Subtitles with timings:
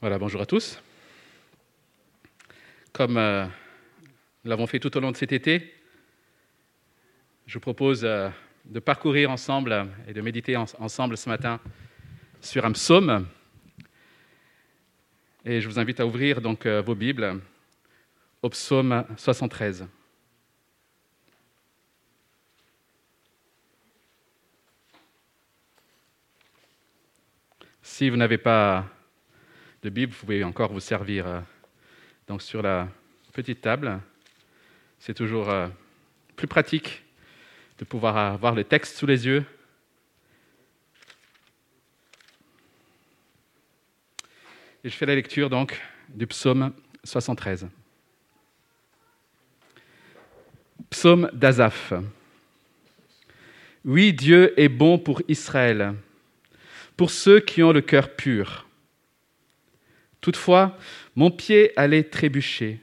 [0.00, 0.80] Voilà, bonjour à tous.
[2.92, 3.46] Comme euh,
[4.44, 5.74] nous l'avons fait tout au long de cet été,
[7.46, 8.28] je vous propose euh,
[8.64, 11.60] de parcourir ensemble et de méditer en- ensemble ce matin
[12.40, 13.26] sur un psaume.
[15.44, 17.40] Et je vous invite à ouvrir donc euh, vos Bibles
[18.42, 19.86] au psaume 73.
[27.82, 28.86] Si vous n'avez pas
[29.82, 31.40] de Bible, vous pouvez encore vous servir euh,
[32.26, 32.88] donc sur la
[33.32, 34.00] petite table.
[34.98, 35.68] C'est toujours euh,
[36.34, 37.04] plus pratique
[37.78, 39.44] de pouvoir avoir le texte sous les yeux.
[44.82, 46.72] Et je fais la lecture donc du psaume
[47.04, 47.68] 73.
[50.90, 51.92] Psaume d'Azaph.
[53.84, 55.94] Oui, Dieu est bon pour Israël,
[56.96, 58.67] pour ceux qui ont le cœur pur.
[60.20, 60.76] Toutefois,
[61.14, 62.80] mon pied allait trébucher,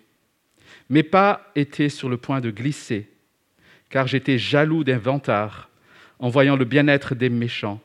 [0.89, 3.09] mes pas étaient sur le point de glisser,
[3.89, 5.69] car j'étais jaloux d'un vantard
[6.19, 7.81] en voyant le bien-être des méchants.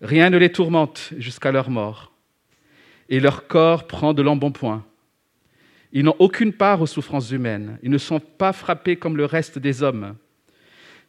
[0.00, 2.12] Rien ne les tourmente jusqu'à leur mort,
[3.08, 4.84] et leur corps prend de l'embonpoint.
[5.92, 9.58] Ils n'ont aucune part aux souffrances humaines, ils ne sont pas frappés comme le reste
[9.58, 10.16] des hommes.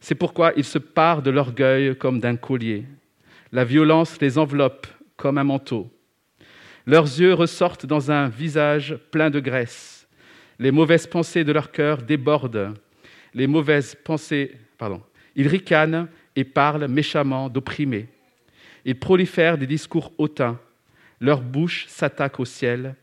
[0.00, 2.84] C'est pourquoi ils se parent de l'orgueil comme d'un collier.
[3.52, 5.88] La violence les enveloppe comme un manteau.
[6.86, 10.08] Leurs yeux ressortent dans un visage plein de graisse.
[10.58, 12.74] Les mauvaises pensées de leur cœur débordent.
[13.34, 15.02] Les mauvaises pensées, pardon,
[15.36, 18.08] ils ricanent et parlent méchamment d'opprimés.
[18.84, 20.58] Ils prolifèrent des discours hautains.
[21.20, 22.96] Leur bouche s'attaque au ciel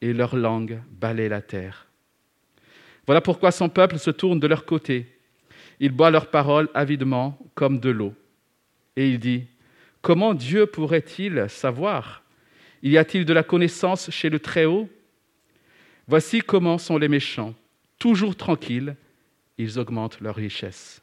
[0.00, 1.86] et leur langue balaie la terre.
[3.06, 5.06] Voilà pourquoi son peuple se tourne de leur côté.
[5.80, 8.14] Il boit leurs paroles avidement comme de l'eau.
[8.96, 9.46] Et il dit,
[10.02, 12.22] comment Dieu pourrait-il savoir
[12.82, 14.88] y a-t-il de la connaissance chez le Très-Haut?
[16.06, 17.54] Voici comment sont les méchants.
[17.98, 18.96] Toujours tranquilles,
[19.58, 21.02] ils augmentent leur richesse.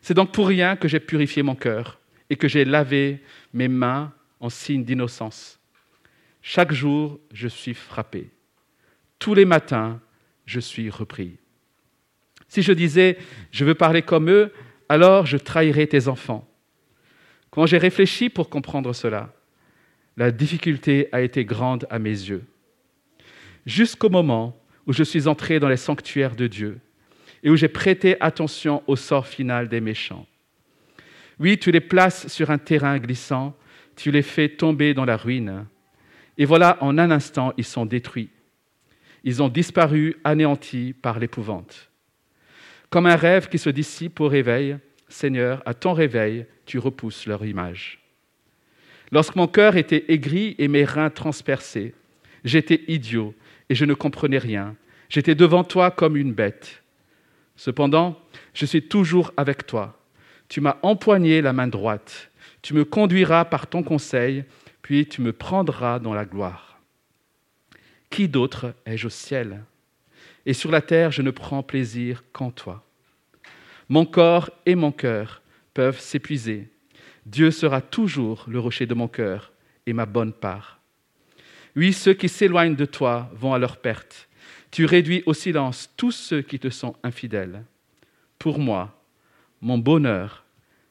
[0.00, 1.98] C'est donc pour rien que j'ai purifié mon cœur
[2.30, 5.58] et que j'ai lavé mes mains en signe d'innocence.
[6.42, 8.30] Chaque jour, je suis frappé.
[9.18, 10.00] Tous les matins,
[10.44, 11.38] je suis repris.
[12.48, 13.18] Si je disais,
[13.50, 14.52] je veux parler comme eux,
[14.88, 16.46] alors je trahirais tes enfants.
[17.50, 19.33] Quand j'ai réfléchi pour comprendre cela,
[20.16, 22.44] la difficulté a été grande à mes yeux.
[23.66, 26.78] Jusqu'au moment où je suis entré dans les sanctuaires de Dieu
[27.42, 30.26] et où j'ai prêté attention au sort final des méchants.
[31.40, 33.56] Oui, tu les places sur un terrain glissant,
[33.96, 35.66] tu les fais tomber dans la ruine.
[36.38, 38.30] Et voilà, en un instant, ils sont détruits.
[39.24, 41.90] Ils ont disparu, anéantis par l'épouvante.
[42.90, 44.76] Comme un rêve qui se dissipe au réveil,
[45.08, 48.03] Seigneur, à ton réveil, tu repousses leur image.
[49.12, 51.94] Lorsque mon cœur était aigri et mes reins transpercés,
[52.44, 53.34] j'étais idiot
[53.68, 54.76] et je ne comprenais rien.
[55.08, 56.82] J'étais devant toi comme une bête.
[57.56, 58.20] Cependant,
[58.52, 59.98] je suis toujours avec toi.
[60.48, 62.30] Tu m'as empoigné la main droite.
[62.62, 64.44] Tu me conduiras par ton conseil,
[64.82, 66.80] puis tu me prendras dans la gloire.
[68.10, 69.64] Qui d'autre ai-je au ciel?
[70.46, 72.84] Et sur la terre, je ne prends plaisir qu'en toi.
[73.88, 75.42] Mon corps et mon cœur
[75.74, 76.68] peuvent s'épuiser.
[77.26, 79.52] Dieu sera toujours le rocher de mon cœur
[79.86, 80.80] et ma bonne part.
[81.76, 84.28] Oui, ceux qui s'éloignent de toi vont à leur perte.
[84.70, 87.64] Tu réduis au silence tous ceux qui te sont infidèles.
[88.38, 89.00] Pour moi,
[89.60, 90.44] mon bonheur,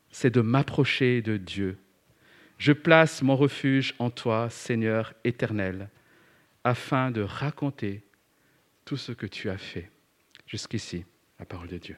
[0.09, 1.77] c'est de m'approcher de Dieu.
[2.57, 5.89] Je place mon refuge en toi, Seigneur éternel,
[6.63, 8.03] afin de raconter
[8.85, 9.89] tout ce que tu as fait.
[10.47, 11.05] Jusqu'ici,
[11.39, 11.97] la parole de Dieu.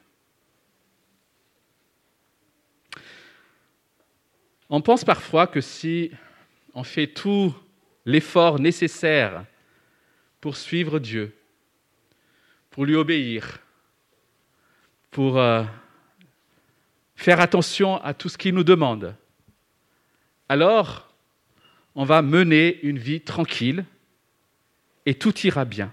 [4.68, 6.10] On pense parfois que si
[6.74, 7.54] on fait tout
[8.04, 9.44] l'effort nécessaire
[10.40, 11.36] pour suivre Dieu,
[12.70, 13.60] pour lui obéir,
[15.10, 15.62] pour euh,
[17.14, 19.14] faire attention à tout ce qu'il nous demande,
[20.48, 21.08] alors
[21.94, 23.84] on va mener une vie tranquille
[25.06, 25.92] et tout ira bien.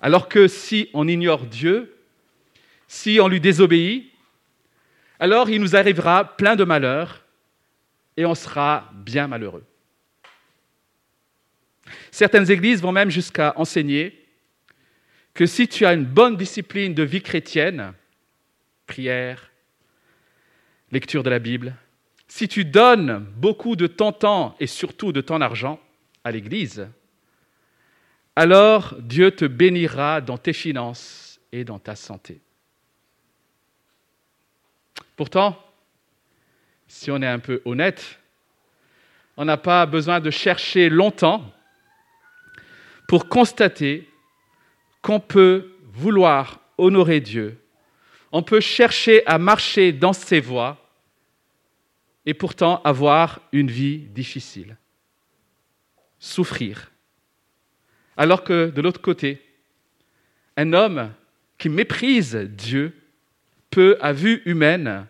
[0.00, 1.96] Alors que si on ignore Dieu,
[2.88, 4.10] si on lui désobéit,
[5.20, 7.24] alors il nous arrivera plein de malheurs
[8.18, 9.64] et on sera bien malheureux.
[12.10, 14.26] Certaines églises vont même jusqu'à enseigner
[15.34, 17.92] que si tu as une bonne discipline de vie chrétienne,
[18.88, 19.52] prière,
[20.90, 21.76] lecture de la Bible,
[22.26, 25.78] si tu donnes beaucoup de ton temps et surtout de ton argent
[26.24, 26.88] à l'Église,
[28.34, 32.40] alors Dieu te bénira dans tes finances et dans ta santé.
[35.14, 35.67] Pourtant,
[36.88, 38.18] si on est un peu honnête,
[39.36, 41.44] on n'a pas besoin de chercher longtemps
[43.06, 44.08] pour constater
[45.02, 47.58] qu'on peut vouloir honorer Dieu,
[48.32, 50.76] on peut chercher à marcher dans ses voies
[52.26, 54.76] et pourtant avoir une vie difficile,
[56.18, 56.90] souffrir.
[58.16, 59.42] Alors que de l'autre côté,
[60.56, 61.12] un homme
[61.56, 62.94] qui méprise Dieu
[63.70, 65.06] peut, à vue humaine,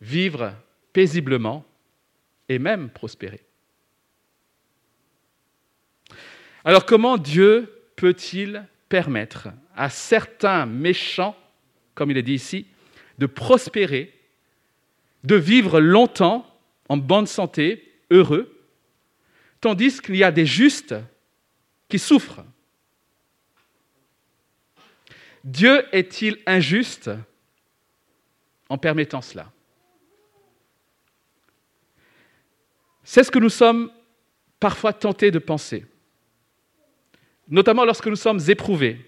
[0.00, 0.54] vivre
[0.92, 1.64] paisiblement
[2.48, 3.40] et même prospérer.
[6.64, 11.36] Alors comment Dieu peut-il permettre à certains méchants,
[11.94, 12.66] comme il est dit ici,
[13.18, 14.14] de prospérer,
[15.24, 16.46] de vivre longtemps
[16.88, 18.54] en bonne santé, heureux,
[19.60, 20.94] tandis qu'il y a des justes
[21.88, 22.44] qui souffrent?
[25.44, 27.10] Dieu est-il injuste
[28.68, 29.50] en permettant cela?
[33.10, 33.90] C'est ce que nous sommes
[34.60, 35.86] parfois tentés de penser,
[37.48, 39.00] notamment lorsque nous sommes éprouvés,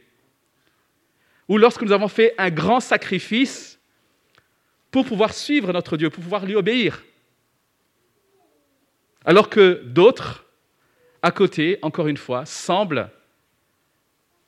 [1.49, 3.79] ou lorsque nous avons fait un grand sacrifice
[4.91, 7.05] pour pouvoir suivre notre Dieu, pour pouvoir lui obéir.
[9.27, 10.47] Alors que d'autres,
[11.21, 13.11] à côté, encore une fois, semblent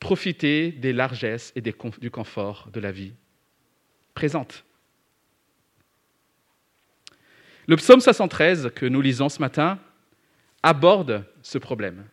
[0.01, 3.13] profiter des largesses et du confort de la vie
[4.15, 4.65] présente.
[7.69, 9.79] Le psaume 73 que nous lisons ce matin
[10.63, 12.05] aborde ce problème.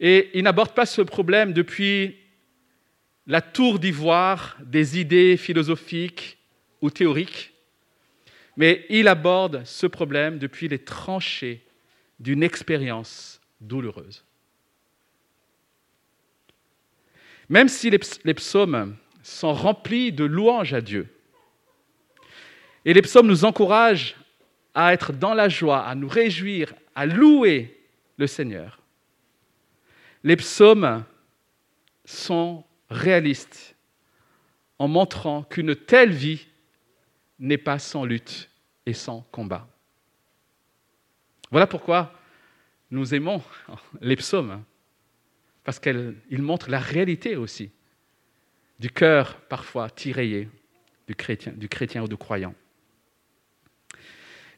[0.00, 2.16] Et il n'aborde pas ce problème depuis
[3.26, 6.38] la tour d'ivoire des idées philosophiques
[6.80, 7.52] ou théoriques,
[8.56, 11.62] mais il aborde ce problème depuis les tranchées
[12.18, 14.24] d'une expérience douloureuse.
[17.50, 21.08] Même si les psaumes sont remplis de louanges à Dieu,
[22.84, 24.16] et les psaumes nous encouragent
[24.74, 27.78] à être dans la joie, à nous réjouir, à louer
[28.16, 28.80] le Seigneur.
[30.22, 31.04] Les psaumes
[32.04, 33.74] sont réalistes
[34.78, 36.46] en montrant qu'une telle vie
[37.38, 38.50] n'est pas sans lutte
[38.86, 39.66] et sans combat.
[41.50, 42.12] Voilà pourquoi
[42.90, 43.42] nous aimons
[44.00, 44.62] les psaumes,
[45.64, 47.70] parce qu'ils montrent la réalité aussi
[48.78, 50.48] du cœur parfois tiraillé
[51.06, 52.54] du chrétien, du chrétien ou du croyant.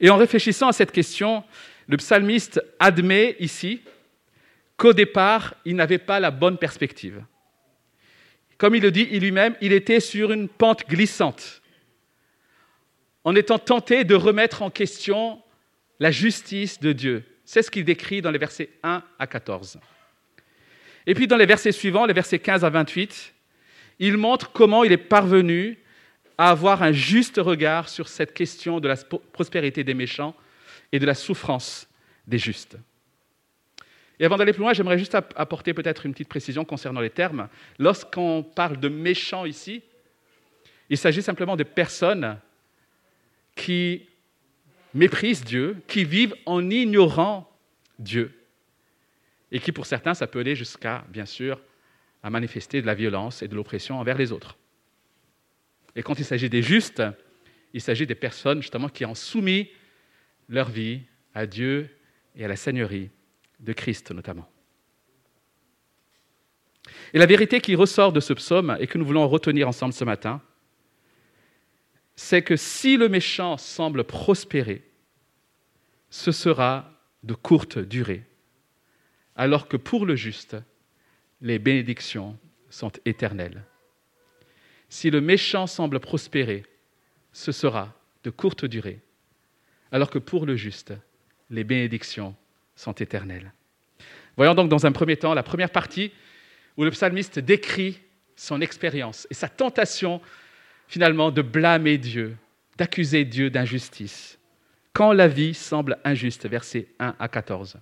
[0.02, 1.44] Et en réfléchissant à cette question,
[1.86, 3.80] le psalmiste admet ici
[4.76, 7.24] qu'au départ, il n'avait pas la bonne perspective.
[8.58, 11.62] Comme il le dit lui-même, il était sur une pente glissante,
[13.24, 15.40] en étant tenté de remettre en question
[16.00, 17.24] la justice de Dieu.
[17.44, 19.78] C'est ce qu'il décrit dans les versets 1 à 14.
[21.06, 23.34] Et puis dans les versets suivants, les versets 15 à 28,
[24.00, 25.78] il montre comment il est parvenu
[26.38, 28.96] à avoir un juste regard sur cette question de la
[29.32, 30.34] prospérité des méchants
[30.92, 31.88] et de la souffrance
[32.26, 32.76] des justes.
[34.18, 37.48] Et avant d'aller plus loin, j'aimerais juste apporter peut-être une petite précision concernant les termes.
[37.78, 39.82] Lorsqu'on parle de méchants ici,
[40.88, 42.38] il s'agit simplement de personnes
[43.56, 44.06] qui
[44.94, 47.50] méprisent Dieu, qui vivent en ignorant
[47.98, 48.32] Dieu,
[49.50, 51.60] et qui pour certains, ça peut aller jusqu'à, bien sûr,
[52.22, 54.56] à manifester de la violence et de l'oppression envers les autres.
[55.96, 57.02] Et quand il s'agit des justes,
[57.72, 59.70] il s'agit des personnes justement qui ont soumis
[60.48, 61.02] leur vie
[61.34, 61.90] à Dieu
[62.34, 63.10] et à la Seigneurie
[63.60, 64.48] de Christ notamment.
[67.14, 70.04] Et la vérité qui ressort de ce psaume et que nous voulons retenir ensemble ce
[70.04, 70.40] matin,
[72.16, 74.82] c'est que si le méchant semble prospérer,
[76.10, 76.90] ce sera
[77.22, 78.24] de courte durée,
[79.36, 80.56] alors que pour le juste,
[81.40, 82.38] les bénédictions
[82.68, 83.64] sont éternelles.
[84.92, 86.66] Si le méchant semble prospérer,
[87.32, 87.94] ce sera
[88.24, 89.00] de courte durée,
[89.90, 90.92] alors que pour le juste,
[91.48, 92.36] les bénédictions
[92.76, 93.54] sont éternelles.
[94.36, 96.12] Voyons donc dans un premier temps la première partie
[96.76, 98.00] où le psalmiste décrit
[98.36, 100.20] son expérience et sa tentation
[100.88, 102.36] finalement de blâmer Dieu,
[102.76, 104.38] d'accuser Dieu d'injustice,
[104.92, 107.78] quand la vie semble injuste, versets 1 à 14.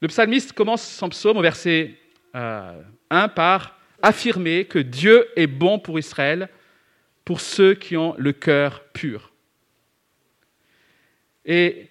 [0.00, 1.94] Le psalmiste commence son psaume au verset
[2.34, 6.48] 1 euh, par affirmer que Dieu est bon pour Israël,
[7.24, 9.32] pour ceux qui ont le cœur pur.
[11.44, 11.88] Et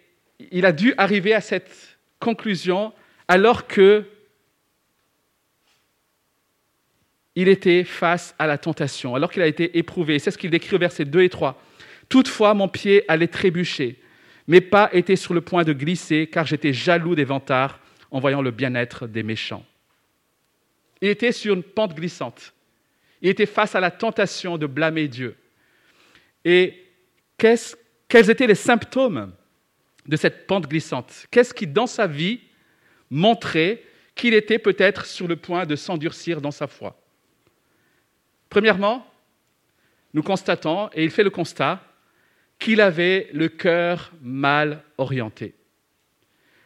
[0.52, 2.94] il a dû arriver à cette conclusion
[3.28, 4.06] alors que
[7.36, 10.20] il était face à la tentation, alors qu'il a été éprouvé.
[10.20, 11.62] C'est ce qu'il décrit au verset 2 et 3.
[12.08, 14.00] Toutefois, mon pied allait trébucher,
[14.48, 17.80] mes pas étaient sur le point de glisser, car j'étais jaloux des vantards
[18.12, 19.66] en voyant le bien-être des méchants.
[21.02, 22.54] Il était sur une pente glissante.
[23.22, 25.36] Il était face à la tentation de blâmer Dieu.
[26.44, 26.84] Et
[27.38, 29.34] quels étaient les symptômes
[30.06, 31.26] de cette pente glissante?
[31.32, 32.40] Qu'est-ce qui, dans sa vie,
[33.10, 33.84] montrait
[34.14, 37.00] qu'il était peut-être sur le point de s'endurcir dans sa foi?
[38.50, 39.06] Premièrement,
[40.14, 41.84] nous constatons, et il fait le constat,
[42.58, 45.56] qu'il avait le cœur mal orienté.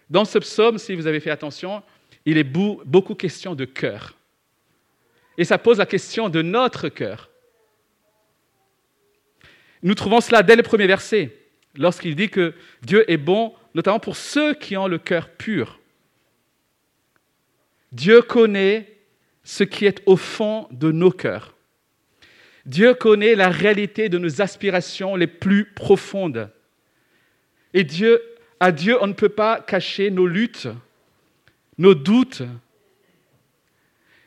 [0.09, 1.81] Dans ce psaume, si vous avez fait attention,
[2.25, 4.15] il est beaucoup question de cœur.
[5.39, 7.29] Et ça pose la question de notre cœur.
[9.81, 11.33] Nous trouvons cela dès le premier verset,
[11.75, 15.79] lorsqu'il dit que Dieu est bon, notamment pour ceux qui ont le cœur pur.
[17.93, 18.97] Dieu connaît
[19.45, 21.55] ce qui est au fond de nos cœurs.
[22.65, 26.51] Dieu connaît la réalité de nos aspirations les plus profondes.
[27.73, 28.21] Et Dieu,
[28.59, 30.67] à Dieu, on ne peut pas cacher nos luttes,
[31.77, 32.43] nos doutes.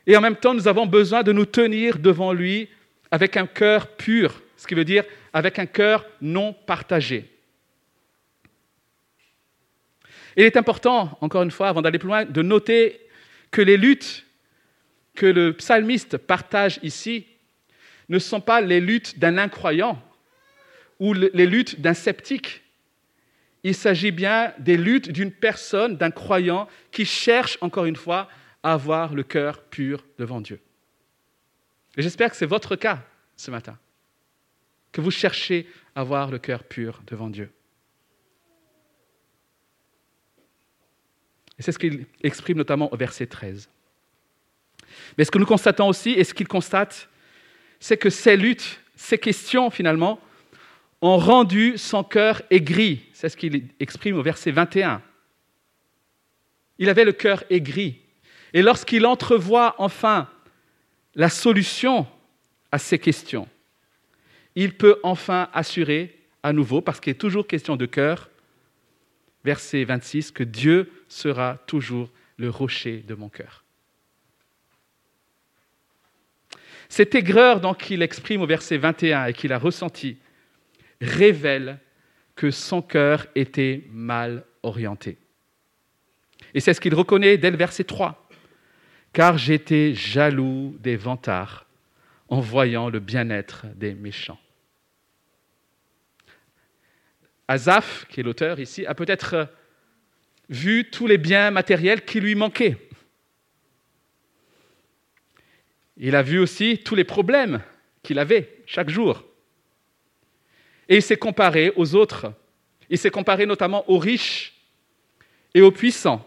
[0.07, 2.69] Et en même temps, nous avons besoin de nous tenir devant lui
[3.11, 7.29] avec un cœur pur, ce qui veut dire avec un cœur non partagé.
[10.37, 13.01] il est important, encore une fois, avant d'aller plus loin, de noter
[13.51, 14.25] que les luttes
[15.15, 17.27] que le psalmiste partage ici
[18.09, 20.03] ne sont pas les luttes d'un incroyant
[20.99, 22.63] ou les luttes d'un sceptique.
[23.63, 28.29] Il s'agit bien des luttes d'une personne, d'un croyant qui cherche, encore une fois,
[28.63, 30.61] avoir le cœur pur devant Dieu.
[31.97, 33.03] Et j'espère que c'est votre cas
[33.37, 33.79] ce matin,
[34.93, 37.51] que vous cherchez à avoir le cœur pur devant Dieu.
[41.59, 43.69] Et c'est ce qu'il exprime notamment au verset 13.
[45.17, 47.09] Mais ce que nous constatons aussi, et ce qu'il constate,
[47.81, 50.21] c'est que ces luttes, ces questions finalement,
[51.01, 53.05] ont rendu son cœur aigri.
[53.13, 55.03] C'est ce qu'il exprime au verset 21.
[56.79, 58.02] Il avait le cœur aigri.
[58.55, 60.29] Et lorsqu'il entrevoit enfin
[61.15, 62.07] la solution
[62.71, 63.49] à ces questions,
[64.55, 68.29] il peut enfin assurer à nouveau, parce qu'il est toujours question de cœur,
[69.45, 73.65] verset 26, que Dieu sera toujours le rocher de mon cœur.
[76.89, 80.19] Cette aigreur qu'il exprime au verset 21 et qu'il a ressenti
[81.01, 81.79] révèle
[82.35, 85.17] que son cœur était mal orienté.
[86.55, 88.22] Et c'est ce qu'il reconnaît dès le verset 3.
[89.13, 91.67] Car j'étais jaloux des vantards
[92.29, 94.41] en voyant le bien-être des méchants.
[97.47, 99.49] Azaph, qui est l'auteur ici, a peut-être
[100.49, 102.79] vu tous les biens matériels qui lui manquaient.
[105.99, 107.61] Il a vu aussi tous les problèmes
[108.03, 109.25] qu'il avait chaque jour.
[110.89, 112.33] Et il s'est comparé aux autres.
[112.89, 114.55] Il s'est comparé notamment aux riches
[115.55, 116.27] et aux puissants,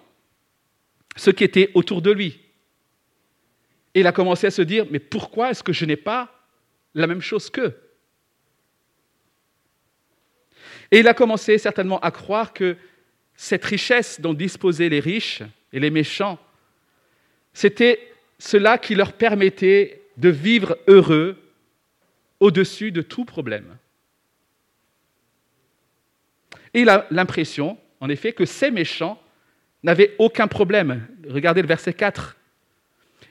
[1.15, 2.44] ceux qui étaient autour de lui.
[3.95, 6.29] Et il a commencé à se dire, mais pourquoi est-ce que je n'ai pas
[6.93, 7.73] la même chose qu'eux?
[10.91, 12.75] Et il a commencé certainement à croire que
[13.35, 16.37] cette richesse dont disposaient les riches et les méchants,
[17.53, 21.37] c'était cela qui leur permettait de vivre heureux
[22.41, 23.77] au-dessus de tout problème.
[26.73, 29.21] Et il a l'impression, en effet, que ces méchants
[29.83, 31.07] n'avaient aucun problème.
[31.29, 32.35] Regardez le verset 4.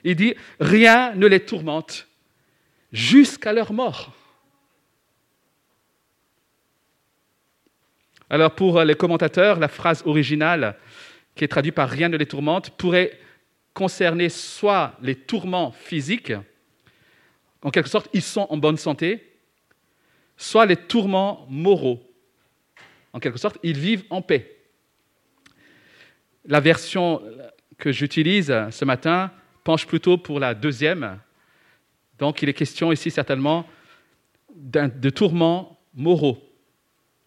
[0.05, 2.07] Il dit, rien ne les tourmente
[2.93, 4.13] jusqu'à leur mort.
[8.29, 10.77] Alors pour les commentateurs, la phrase originale,
[11.33, 13.19] qui est traduite par rien ne les tourmente, pourrait
[13.73, 16.33] concerner soit les tourments physiques,
[17.63, 19.39] en quelque sorte, ils sont en bonne santé,
[20.37, 21.99] soit les tourments moraux.
[23.11, 24.55] En quelque sorte, ils vivent en paix.
[26.45, 27.23] La version
[27.79, 29.31] que j'utilise ce matin
[29.65, 31.19] penche plutôt pour la deuxième.
[32.19, 33.67] Donc, il est question ici certainement
[34.55, 36.37] de tourments moraux.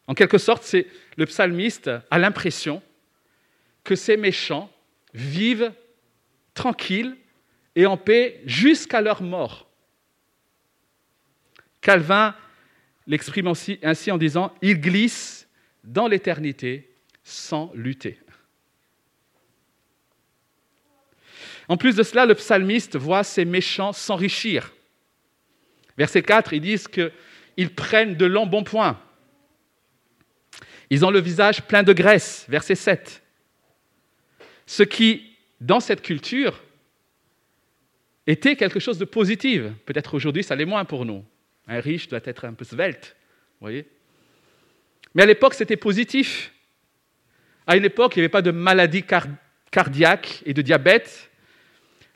[0.07, 2.81] En quelque sorte, c'est le psalmiste a l'impression
[3.85, 4.71] que ces méchants
[5.13, 5.73] vivent
[6.55, 7.17] tranquilles
[7.75, 9.69] et en paix jusqu'à leur mort.
[11.81, 12.35] Calvin
[13.07, 13.53] l'exprime
[13.83, 15.49] ainsi en disant Ils glissent
[15.83, 18.19] dans l'éternité sans lutter.
[21.69, 24.73] En plus de cela, le psalmiste voit ces méchants s'enrichir.
[25.97, 28.99] Verset 4, ils disent qu'ils prennent de l'embonpoint.
[30.91, 32.47] Ils ont le visage plein de graisse.
[32.49, 33.23] Verset 7.
[34.67, 35.29] Ce qui
[35.61, 36.63] dans cette culture,
[38.27, 39.63] était quelque chose de positif.
[39.87, 41.25] Peut-être aujourd'hui, ça l'est moins pour nous.
[41.67, 43.17] Un riche doit être un peu svelte,
[43.61, 43.87] voyez.
[45.15, 46.53] Mais à l'époque, c'était positif.
[47.67, 49.05] À une époque, il n'y avait pas de maladie
[49.71, 51.28] cardiaque et de diabète.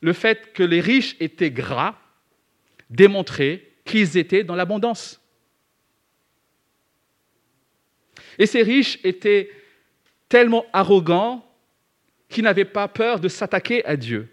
[0.03, 1.97] Le fait que les riches étaient gras
[2.91, 5.21] démontrait qu'ils étaient dans l'abondance.
[8.39, 9.51] Et ces riches étaient
[10.29, 11.47] tellement arrogants
[12.29, 14.29] qu'ils n'avaient pas peur de s'attaquer à Dieu.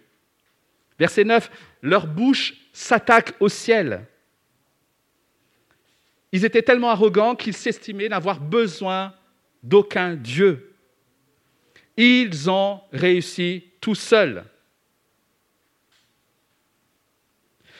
[0.97, 1.49] Verset 9,
[1.81, 4.05] leur bouche s'attaque au ciel.
[6.31, 9.13] Ils étaient tellement arrogants qu'ils s'estimaient n'avoir besoin
[9.63, 10.73] d'aucun Dieu.
[11.97, 14.45] Ils ont réussi tout seuls.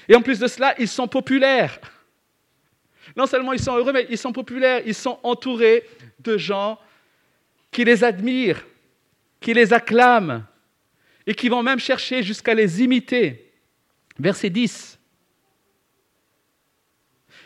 [0.09, 1.79] Et en plus de cela, ils sont populaires.
[3.15, 4.81] Non seulement ils sont heureux, mais ils sont populaires.
[4.85, 5.87] Ils sont entourés
[6.19, 6.79] de gens
[7.71, 8.65] qui les admirent,
[9.39, 10.45] qui les acclament
[11.27, 13.53] et qui vont même chercher jusqu'à les imiter.
[14.17, 14.99] Verset 10.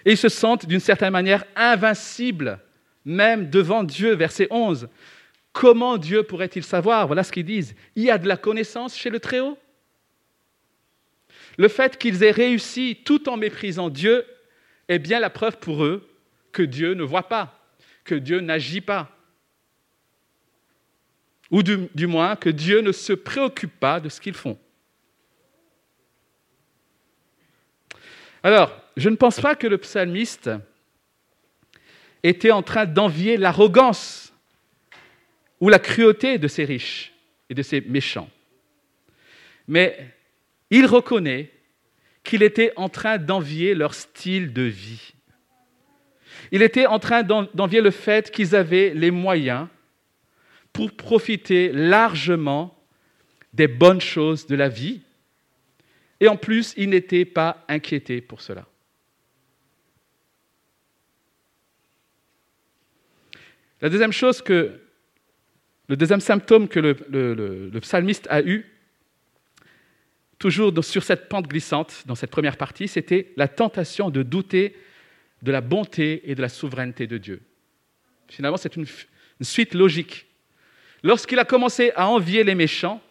[0.05, 2.59] Et ils se sentent d'une certaine manière invincibles,
[3.03, 4.15] même devant Dieu.
[4.15, 4.87] Verset 11.
[5.51, 7.07] Comment Dieu pourrait-il savoir?
[7.07, 7.75] Voilà ce qu'ils disent.
[7.95, 9.57] Il y a de la connaissance chez le Très-Haut?
[11.57, 14.25] Le fait qu'ils aient réussi tout en méprisant Dieu
[14.87, 16.09] est bien la preuve pour eux
[16.51, 17.59] que Dieu ne voit pas,
[18.03, 19.09] que Dieu n'agit pas.
[21.51, 24.57] Ou du, moins que Dieu ne se préoccupe pas de ce qu'ils font.
[28.41, 30.49] Alors, je ne pense pas que le psalmiste
[32.23, 34.33] était en train d'envier l'arrogance
[35.59, 37.13] ou la cruauté de ces riches
[37.49, 38.29] et de ces méchants.
[39.67, 40.13] Mais
[40.73, 41.51] il reconnaît
[42.23, 45.13] qu'il était en train d'envier leur style de vie.
[46.51, 49.67] Il était en train d'envier le fait qu'ils avaient les moyens
[50.73, 52.75] pour profiter largement
[53.53, 55.01] des bonnes choses de la vie.
[56.19, 58.65] Et en plus, il n'était pas inquiété pour cela.
[63.79, 64.79] La deuxième chose que,
[65.87, 68.72] le deuxième symptôme que le, le, le psalmiste a eu,
[70.43, 74.75] toujours sur cette pente glissante, dans cette première partie, c'était la tentation de douter
[75.41, 77.41] de la bonté et de la souveraineté de Dieu.
[78.27, 78.85] Finalement, c'est une,
[79.39, 80.25] suite logique.
[81.01, 83.01] Lorsqu'il a commencé à envier les méchants,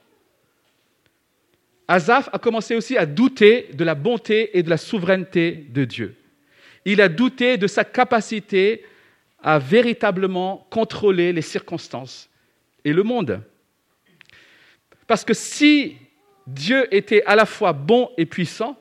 [1.89, 6.15] Azaph a commencé aussi à douter de la bonté et de la souveraineté de Dieu.
[6.85, 8.85] Il a douté de sa capacité
[9.43, 12.29] à véritablement contrôler les circonstances
[12.85, 13.41] et le monde.
[15.07, 15.97] Parce que si
[16.47, 18.79] Dieu était à la fois bon et puissant,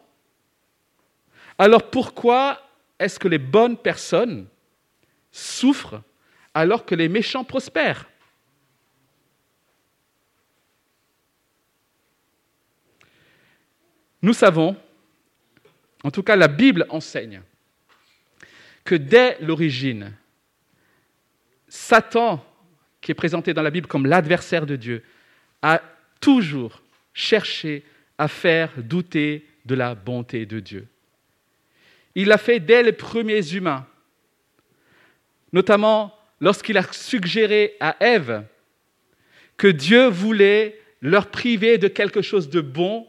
[1.58, 2.62] alors pourquoi
[2.98, 4.48] est-ce que les bonnes personnes
[5.32, 6.02] souffrent
[6.54, 8.10] alors que les méchants prospèrent?
[14.24, 14.76] Nous savons,
[16.04, 17.42] en tout cas la Bible enseigne,
[18.84, 20.16] que dès l'origine,
[21.68, 22.44] Satan,
[23.00, 25.04] qui est présenté dans la Bible comme l'adversaire de Dieu,
[25.62, 25.82] a
[26.20, 26.81] toujours
[27.14, 27.84] cherché
[28.18, 30.88] à faire douter de la bonté de Dieu.
[32.16, 33.86] Il l'a fait dès les premiers humains,
[35.54, 38.44] notamment lorsqu'il a suggéré à Ève
[39.58, 43.08] que Dieu voulait leur priver de quelque chose de bon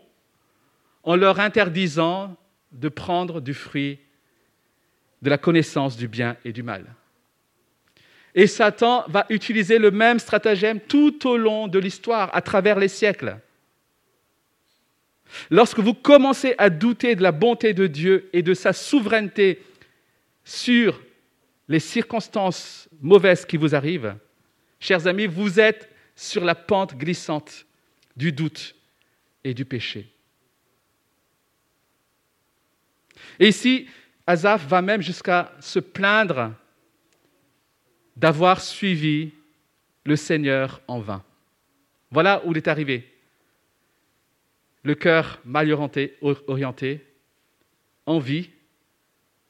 [1.03, 2.37] en leur interdisant
[2.73, 3.99] de prendre du fruit
[5.21, 6.85] de la connaissance du bien et du mal.
[8.35, 12.89] Et Satan va utiliser le même stratagème tout au long de l'histoire, à travers les
[12.89, 13.39] siècles.
[15.51, 19.63] Lorsque vous commencez à douter de la bonté de Dieu et de sa souveraineté
[20.45, 21.01] sur
[21.69, 24.17] les circonstances mauvaises qui vous arrivent,
[24.81, 27.67] chers amis, vous êtes sur la pente glissante
[28.17, 28.75] du doute
[29.45, 30.09] et du péché.
[33.39, 33.89] Et ici,
[34.27, 36.53] Azaph va même jusqu'à se plaindre
[38.17, 39.33] d'avoir suivi
[40.05, 41.25] le Seigneur en vain.
[42.11, 43.12] Voilà où il est arrivé.
[44.85, 47.07] Le cœur mal orienté,
[48.07, 48.51] envie,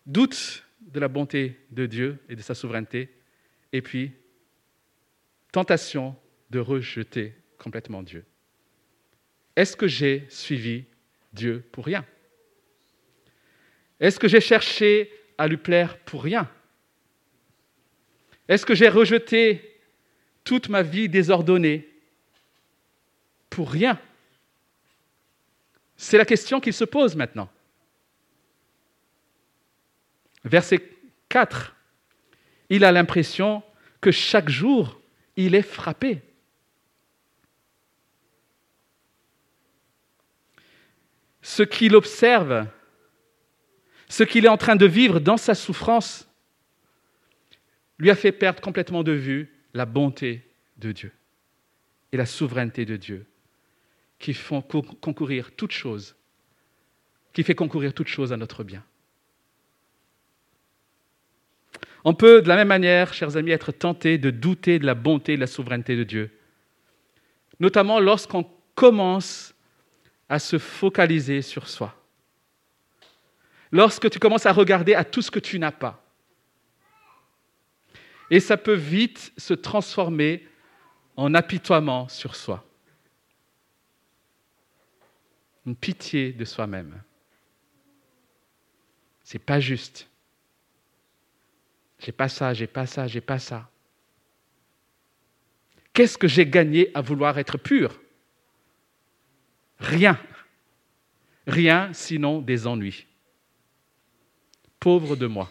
[0.05, 3.09] doute de la bonté de Dieu et de sa souveraineté,
[3.73, 4.13] et puis
[5.53, 6.15] tentation
[6.51, 8.25] de rejeter complètement Dieu.
[9.57, 10.85] Est-ce que j'ai suivi
[11.33, 12.05] Dieu pour rien?
[14.01, 16.51] Est-ce que j'ai cherché à lui plaire pour rien?
[18.49, 19.81] Est-ce que j'ai rejeté
[20.45, 21.89] toute ma vie désordonnée
[23.49, 23.99] pour rien?
[26.03, 27.49] C'est la question qu'il se pose maintenant.
[30.45, 30.83] Verset
[31.29, 31.77] 4,
[32.71, 33.63] il a l'impression
[34.01, 35.01] que chaque jour,
[35.37, 36.21] il est frappé.
[41.41, 42.67] Ce qu'il observe,
[44.09, 46.29] ce qu'il est en train de vivre dans sa souffrance,
[47.99, 50.45] lui a fait perdre complètement de vue la bonté
[50.79, 51.13] de Dieu
[52.11, 53.25] et la souveraineté de Dieu
[54.23, 56.15] qui font concourir toutes choses,
[57.33, 58.85] qui fait concourir toutes choses à notre bien.
[62.05, 65.33] On peut, de la même manière, chers amis, être tenté de douter de la bonté
[65.33, 66.31] et de la souveraineté de Dieu.
[67.59, 69.55] Notamment lorsqu'on commence
[70.29, 71.95] à se focaliser sur soi.
[73.73, 76.05] Lorsque tu commences à regarder à tout ce que tu n'as pas.
[78.31, 80.47] Et ça peut vite se transformer
[81.17, 82.65] en apitoiement sur soi.
[85.67, 87.01] Une pitié de soi-même.
[89.23, 90.09] C'est pas juste.
[91.99, 93.71] J'ai pas ça, j'ai pas ça, j'ai pas ça.
[95.93, 98.01] Qu'est-ce que j'ai gagné à vouloir être pur?
[99.79, 100.19] Rien.
[101.47, 103.07] Rien sinon des ennuis.
[104.81, 105.51] Pauvre de moi.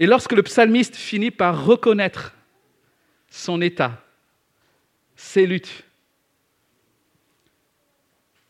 [0.00, 2.34] Et lorsque le psalmiste finit par reconnaître
[3.28, 4.04] son état,
[5.16, 5.84] ses luttes,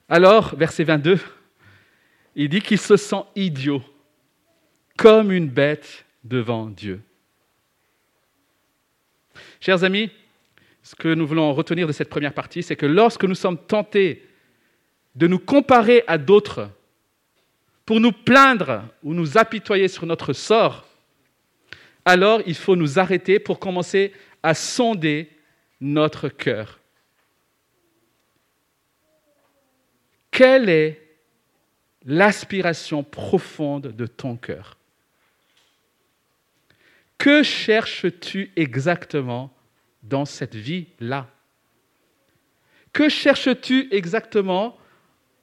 [0.09, 1.19] alors, verset 22,
[2.35, 3.83] il dit qu'il se sent idiot
[4.97, 7.01] comme une bête devant Dieu.
[9.61, 10.11] Chers amis,
[10.83, 14.27] ce que nous voulons retenir de cette première partie, c'est que lorsque nous sommes tentés
[15.15, 16.71] de nous comparer à d'autres
[17.85, 20.87] pour nous plaindre ou nous apitoyer sur notre sort,
[22.05, 25.31] alors il faut nous arrêter pour commencer à sonder
[25.81, 26.78] notre cœur.
[30.39, 31.03] Quelle est
[32.05, 34.79] l'aspiration profonde de ton cœur?
[37.19, 39.53] Que cherches-tu exactement
[40.05, 41.27] dans cette vie-là?
[42.93, 44.79] Que cherches-tu exactement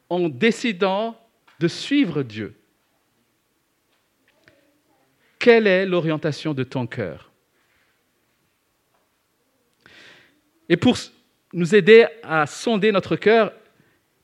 [0.10, 1.19] en décidant
[1.60, 2.58] de suivre Dieu?
[5.38, 7.34] Quelle est l'orientation de ton cœur?
[10.69, 10.95] Et pour
[11.51, 13.51] nous aider à sonder notre cœur,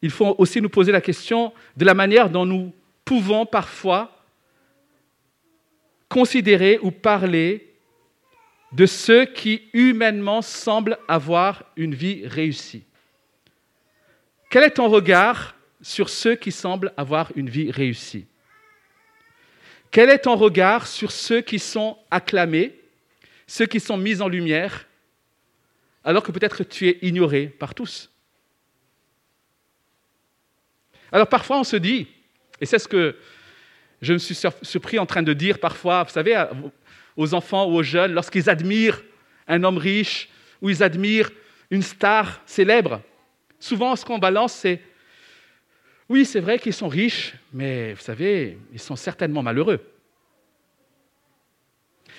[0.01, 2.73] il faut aussi nous poser la question de la manière dont nous
[3.05, 4.17] pouvons parfois
[6.09, 7.73] considérer ou parler
[8.71, 12.83] de ceux qui humainement semblent avoir une vie réussie.
[14.49, 18.25] Quel est ton regard sur ceux qui semblent avoir une vie réussie?
[19.91, 22.79] Quel est ton regard sur ceux qui sont acclamés,
[23.45, 24.87] ceux qui sont mis en lumière,
[26.03, 28.09] alors que peut-être tu es ignoré par tous?
[31.12, 32.08] Alors parfois on se dit,
[32.60, 33.17] et c'est ce que
[34.02, 36.43] je me suis surpris en train de dire parfois, vous savez,
[37.15, 39.02] aux enfants ou aux jeunes, lorsqu'ils admirent
[39.47, 40.30] un homme riche
[40.62, 41.30] ou ils admirent
[41.69, 43.02] une star célèbre,
[43.60, 44.82] souvent ce qu'on balance, c'est
[46.10, 49.80] oui, c'est vrai qu'ils sont riches, mais vous savez, ils sont certainement malheureux.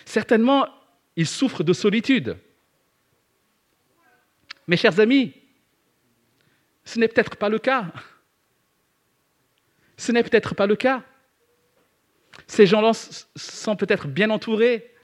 [0.06, 0.66] Certainement,
[1.14, 2.38] ils souffrent de solitude.
[4.66, 5.34] Mes chers amis,
[6.84, 7.92] ce n'est peut-être pas le cas.
[9.96, 11.02] Ce n'est peut-être pas le cas.
[12.46, 12.92] Ces gens-là
[13.36, 14.94] sont peut-être bien entourés.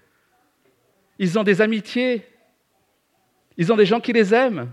[1.18, 2.26] Ils ont des amitiés.
[3.56, 4.70] Ils ont des gens qui les aiment.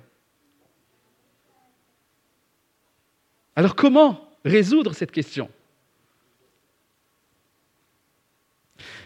[3.55, 5.49] Alors comment résoudre cette question?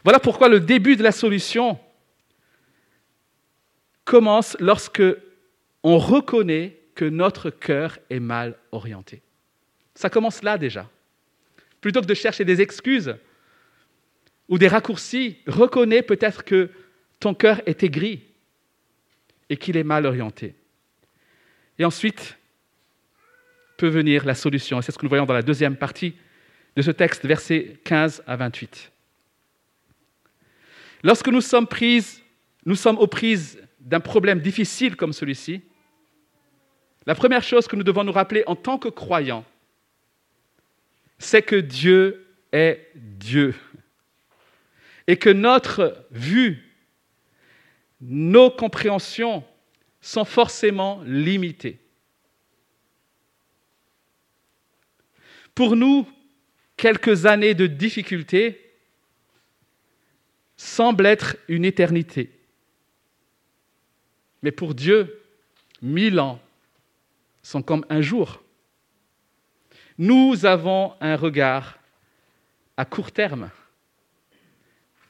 [0.04, 1.80] Voilà pourquoi le début de la solution
[4.06, 5.04] commence lorsque
[5.84, 9.22] on reconnaît que notre cœur est mal orienté.
[9.94, 10.90] Ça commence là déjà.
[11.82, 13.16] Plutôt que de chercher des excuses,
[14.50, 16.72] ou des raccourcis, reconnais peut-être que
[17.20, 18.24] ton cœur est aigri
[19.50, 20.56] et qu'il est mal orienté.
[21.78, 22.38] Et ensuite
[23.78, 24.80] peut venir la solution.
[24.80, 26.16] Et c'est ce que nous voyons dans la deuxième partie
[26.76, 28.92] de ce texte, versets 15 à 28.
[31.04, 32.22] Lorsque nous sommes prises,
[32.66, 35.62] nous sommes aux prises d'un problème difficile comme celui-ci,
[37.06, 39.46] la première chose que nous devons nous rappeler en tant que croyants,
[41.20, 43.54] c'est que Dieu est Dieu
[45.06, 46.76] et que notre vue,
[48.02, 49.44] nos compréhensions
[50.02, 51.80] sont forcément limitées.
[55.54, 56.08] Pour nous,
[56.78, 58.74] quelques années de difficulté
[60.56, 62.32] semblent être une éternité.
[64.42, 65.22] Mais pour Dieu,
[65.82, 66.40] mille ans
[67.42, 68.42] sont comme un jour.
[70.00, 71.78] Nous avons un regard
[72.76, 73.52] à court terme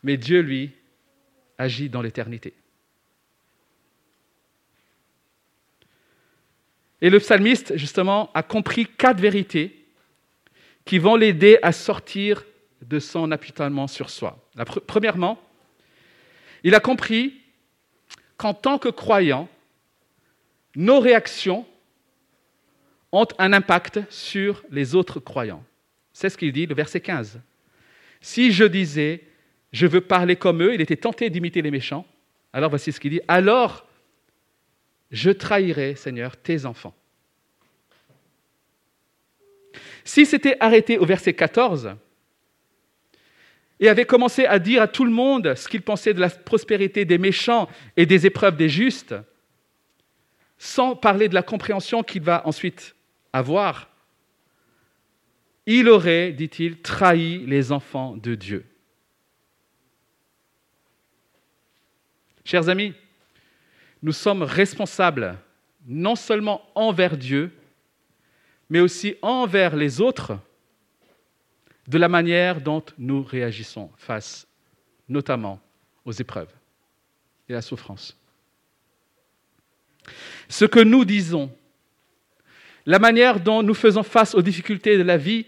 [0.03, 0.71] mais Dieu, lui,
[1.57, 2.53] agit dans l'éternité.
[7.01, 9.85] Et le psalmiste, justement, a compris quatre vérités
[10.85, 12.43] qui vont l'aider à sortir
[12.81, 14.37] de son apitoiement sur soi.
[14.87, 15.39] premièrement,
[16.63, 17.41] il a compris
[18.37, 19.47] qu'en tant que croyant,
[20.75, 21.65] nos réactions
[23.11, 25.63] ont un impact sur les autres croyants.
[26.13, 27.39] C'est ce qu'il dit, le verset 15.
[28.21, 29.23] Si je disais,
[29.71, 32.05] je veux parler comme eux, il était tenté d'imiter les méchants.
[32.53, 33.87] Alors voici ce qu'il dit, alors
[35.11, 36.95] je trahirai, Seigneur, tes enfants.
[40.03, 41.95] Si c'était arrêté au verset 14
[43.79, 47.05] et avait commencé à dire à tout le monde ce qu'il pensait de la prospérité
[47.05, 49.15] des méchants et des épreuves des justes,
[50.57, 52.95] sans parler de la compréhension qu'il va ensuite
[53.33, 53.89] avoir,
[55.65, 58.65] il aurait, dit-il, trahi les enfants de Dieu.
[62.43, 62.93] Chers amis,
[64.01, 65.37] nous sommes responsables
[65.85, 67.51] non seulement envers Dieu,
[68.69, 70.39] mais aussi envers les autres
[71.87, 74.47] de la manière dont nous réagissons face
[75.07, 75.59] notamment
[76.05, 76.53] aux épreuves
[77.47, 78.15] et à la souffrance.
[80.47, 81.51] Ce que nous disons,
[82.85, 85.45] la manière dont nous faisons face aux difficultés de la vie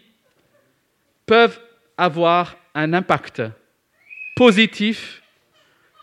[1.25, 1.59] peuvent
[1.97, 3.41] avoir un impact
[4.35, 5.21] positif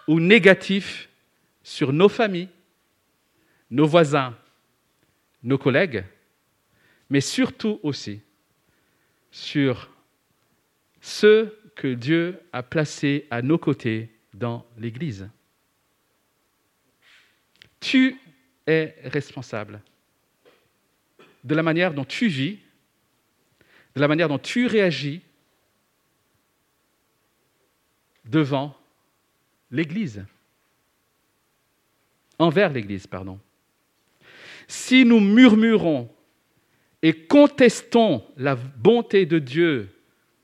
[0.07, 1.09] ou négatif
[1.62, 2.49] sur nos familles,
[3.71, 4.37] nos voisins,
[5.43, 6.05] nos collègues,
[7.11, 8.21] mais surtout aussi
[9.31, 9.91] sur
[11.01, 15.29] ceux que Dieu a placés à nos côtés dans l'Église.
[17.81, 18.17] Tu
[18.67, 19.81] es responsable
[21.49, 22.59] de la manière dont tu vis,
[23.95, 25.23] de la manière dont tu réagis
[28.27, 28.77] devant
[29.71, 30.27] l'Église,
[32.39, 33.41] envers l'Église, pardon.
[34.67, 36.15] Si nous murmurons
[37.01, 39.89] et contestons la bonté de Dieu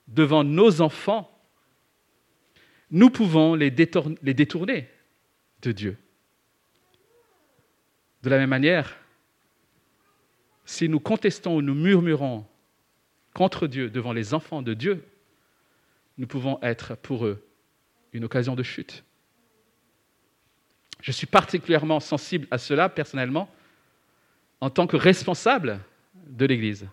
[0.08, 1.30] devant nos enfants,
[2.90, 4.88] nous pouvons les détourner
[5.60, 5.98] de Dieu.
[8.22, 8.96] De la même manière,
[10.64, 12.46] si nous contestons ou nous murmurons
[13.34, 15.04] contre Dieu devant les enfants de Dieu,
[16.18, 17.46] nous pouvons être pour eux
[18.12, 19.04] une occasion de chute.
[21.00, 23.52] Je suis particulièrement sensible à cela personnellement
[24.60, 25.80] en tant que responsable
[26.26, 26.86] de l'Église.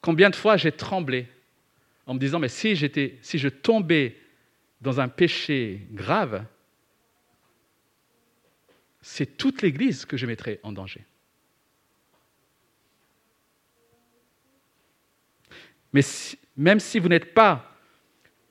[0.00, 1.28] Combien de fois j'ai tremblé
[2.06, 4.16] en me disant, mais si, je tombais
[4.80, 6.44] dans un péché grave,
[9.00, 11.04] c'est toute l'Église que je mettrais en danger.
[15.92, 16.02] Mais
[16.56, 17.76] même si vous n'êtes pas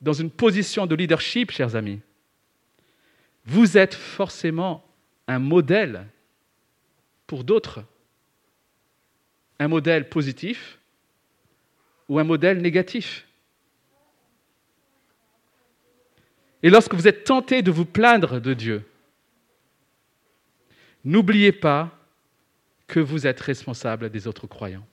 [0.00, 2.00] dans une position de leadership, chers amis,
[3.44, 4.84] vous êtes forcément
[5.26, 6.06] un modèle
[7.26, 7.84] pour d'autres
[9.62, 10.78] un modèle positif
[12.08, 13.26] ou un modèle négatif.
[16.64, 18.84] Et lorsque vous êtes tenté de vous plaindre de Dieu,
[21.04, 21.96] n'oubliez pas
[22.86, 24.86] que vous êtes responsable des autres croyants.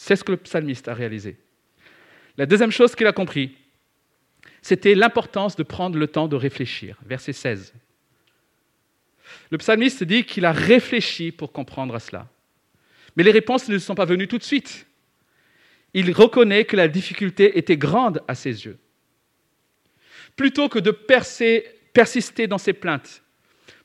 [0.00, 1.36] C'est ce que le psalmiste a réalisé.
[2.36, 3.56] La deuxième chose qu'il a compris,
[4.62, 6.96] c'était l'importance de prendre le temps de réfléchir.
[7.04, 7.74] Verset 16.
[9.50, 12.28] Le psalmiste dit qu'il a réfléchi pour comprendre à cela.
[13.16, 14.86] Mais les réponses ne sont pas venues tout de suite.
[15.94, 18.78] Il reconnaît que la difficulté était grande à ses yeux.
[20.36, 23.24] Plutôt que de persister dans ses plaintes,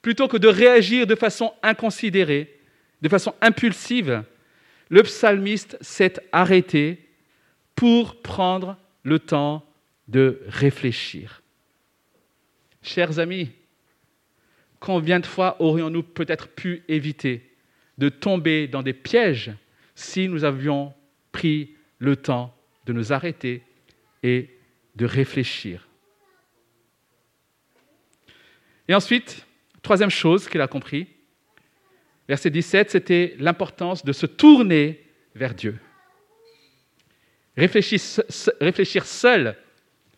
[0.03, 2.59] plutôt que de réagir de façon inconsidérée,
[3.01, 4.23] de façon impulsive,
[4.93, 7.09] le psalmiste s'est arrêté
[7.73, 9.65] pour prendre le temps
[10.07, 11.41] de réfléchir.
[12.83, 13.49] Chers amis,
[14.83, 17.49] Combien de fois aurions-nous peut-être pu éviter
[17.97, 19.53] de tomber dans des pièges
[19.95, 20.93] si nous avions
[21.31, 22.53] pris le temps
[22.85, 23.63] de nous arrêter
[24.23, 24.49] et
[24.97, 25.87] de réfléchir?
[28.89, 29.47] Et ensuite,
[29.81, 31.07] troisième chose qu'il a compris,
[32.27, 35.03] verset 17, c'était l'importance de se tourner
[35.35, 35.79] vers Dieu.
[37.55, 39.55] Réfléchir, seul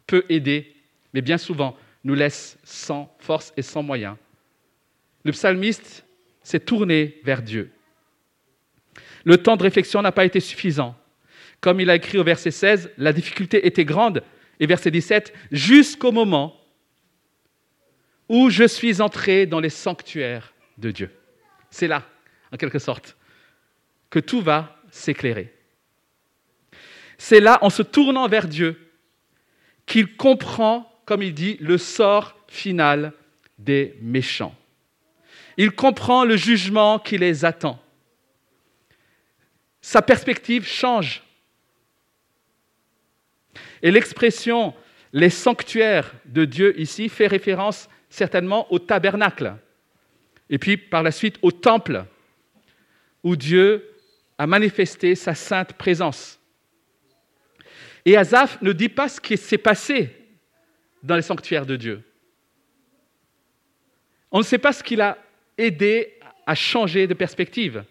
[0.07, 0.75] peut aider,
[1.13, 4.15] mais bien souvent nous laisse sans force et sans moyens
[5.25, 6.05] le psalmiste
[6.43, 7.71] s'est tourné vers Dieu.
[9.25, 10.95] Le temps de réflexion n'a pas été suffisant.
[11.59, 14.23] Comme il a écrit au verset 16, la difficulté était grande.
[14.59, 16.55] Et verset 17, jusqu'au moment
[18.29, 21.09] où je suis entré dans les sanctuaires de Dieu.
[21.75, 22.03] C'est là,
[22.53, 23.17] en quelque sorte,
[24.09, 25.53] que tout va s'éclairer.
[27.17, 28.79] C'est là, en se tournant vers Dieu,
[29.85, 33.11] qu'il comprend, comme il dit, le sort final
[33.57, 34.55] des méchants.
[35.57, 37.77] Il comprend le jugement qui les attend.
[39.81, 41.23] Sa perspective change.
[43.81, 44.73] Et l'expression
[45.11, 49.57] les sanctuaires de Dieu ici fait référence certainement au tabernacle,
[50.49, 52.05] et puis par la suite au temple,
[53.23, 53.95] où Dieu
[54.37, 56.39] a manifesté sa sainte présence.
[58.05, 60.09] Et Azaph ne dit pas ce qui s'est passé
[61.01, 62.03] dans les sanctuaires de Dieu.
[64.31, 65.17] On ne sait pas ce qu'il a
[65.57, 66.13] aidé
[66.45, 67.83] à changer de perspective.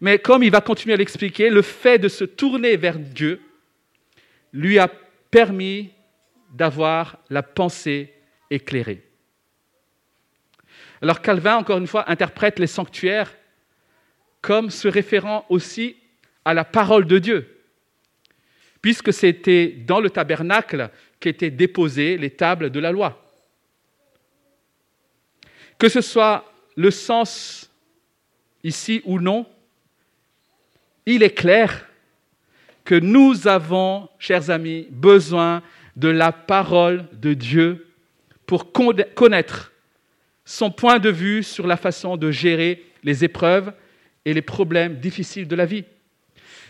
[0.00, 3.40] Mais comme il va continuer à l'expliquer, le fait de se tourner vers Dieu
[4.52, 4.90] lui a
[5.30, 5.90] permis
[6.52, 8.14] d'avoir la pensée
[8.50, 9.07] éclairée.
[11.00, 13.34] Alors Calvin, encore une fois, interprète les sanctuaires
[14.40, 15.96] comme se référant aussi
[16.44, 17.62] à la parole de Dieu,
[18.80, 23.24] puisque c'était dans le tabernacle qu'étaient déposées les tables de la loi.
[25.78, 27.70] Que ce soit le sens
[28.64, 29.46] ici ou non,
[31.06, 31.86] il est clair
[32.84, 35.62] que nous avons, chers amis, besoin
[35.96, 37.86] de la parole de Dieu
[38.46, 39.72] pour connaître
[40.48, 43.70] son point de vue sur la façon de gérer les épreuves
[44.24, 45.84] et les problèmes difficiles de la vie.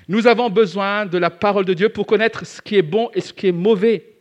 [0.09, 3.21] Nous avons besoin de la parole de Dieu pour connaître ce qui est bon et
[3.21, 4.17] ce qui est mauvais,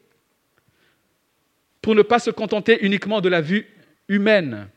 [1.82, 3.66] pour ne pas se contenter uniquement de la vue
[4.08, 4.70] humaine.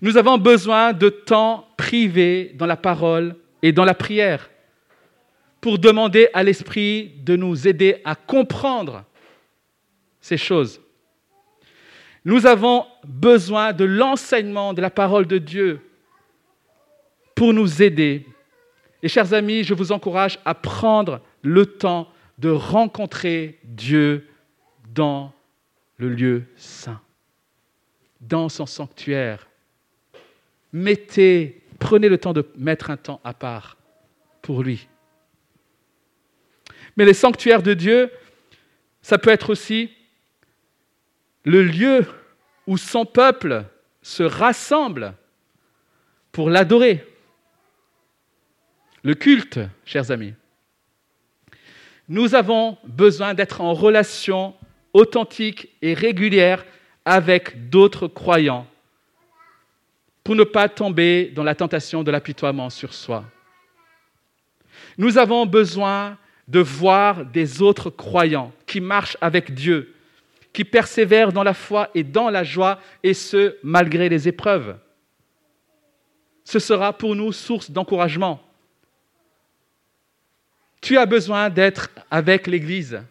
[0.00, 4.50] Nous avons besoin de temps privé dans la parole et dans la prière
[5.60, 9.04] pour demander à l'Esprit de nous aider à comprendre
[10.20, 10.80] ces choses.
[12.28, 15.80] Nous avons besoin de l'enseignement de la parole de Dieu
[17.34, 18.26] pour nous aider.
[19.02, 24.28] Et chers amis, je vous encourage à prendre le temps de rencontrer Dieu
[24.92, 25.32] dans
[25.96, 27.00] le lieu saint,
[28.20, 29.48] dans son sanctuaire.
[30.74, 33.78] Mettez, prenez le temps de mettre un temps à part
[34.42, 34.86] pour lui.
[36.94, 38.10] Mais les sanctuaires de Dieu,
[39.00, 39.90] ça peut être aussi
[41.44, 42.04] le lieu
[42.68, 43.64] où son peuple
[44.02, 45.14] se rassemble
[46.30, 47.02] pour l'adorer.
[49.02, 50.34] Le culte, chers amis.
[52.10, 54.54] Nous avons besoin d'être en relation
[54.92, 56.66] authentique et régulière
[57.06, 58.66] avec d'autres croyants
[60.22, 63.24] pour ne pas tomber dans la tentation de l'apitoiement sur soi.
[64.98, 69.94] Nous avons besoin de voir des autres croyants qui marchent avec Dieu,
[70.52, 74.76] qui persévèrent dans la foi et dans la joie, et ce, malgré les épreuves.
[76.44, 78.42] Ce sera pour nous source d'encouragement.
[80.80, 83.02] Tu as besoin d'être avec l'Église.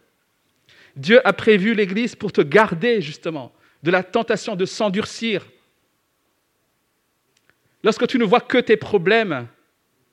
[0.96, 3.52] Dieu a prévu l'Église pour te garder justement
[3.84, 5.46] de la tentation de s'endurcir.
[7.84, 9.48] Lorsque tu ne vois que tes problèmes,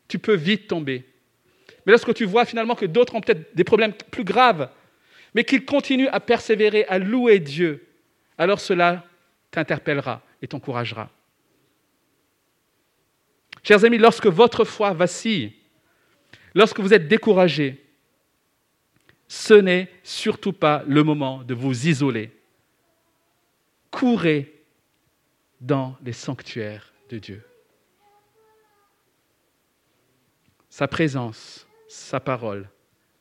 [0.07, 1.05] tu peux vite tomber.
[1.87, 4.69] Mais lorsque tu vois finalement que d'autres ont peut-être des problèmes plus graves,
[5.35, 7.87] mais qu'ils continuent à persévérer, à louer Dieu,
[8.39, 9.05] alors cela
[9.51, 11.11] t'interpellera et t'encouragera.
[13.63, 15.55] Chers amis, lorsque votre foi vacille,
[16.55, 17.83] lorsque vous êtes découragé,
[19.27, 22.31] ce n'est surtout pas le moment de vous isoler.
[23.91, 24.53] Courez
[25.61, 27.43] dans les sanctuaires de Dieu.
[30.69, 32.69] Sa présence sa parole,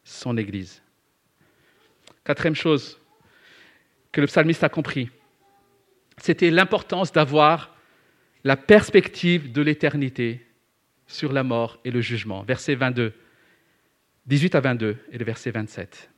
[0.04, 0.83] son Église.
[2.24, 3.00] Quatrième chose
[4.12, 5.10] que le psalmiste a compris,
[6.18, 7.76] c'était l'importance d'avoir
[8.44, 10.46] la perspective de l'éternité
[11.08, 12.44] sur la mort et le jugement.
[12.44, 13.14] Verset 22,
[14.26, 16.10] 18 à 22 et le verset 27.